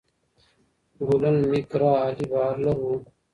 [1.07, 2.93] ګلن میک ګرا عالي بالر وو.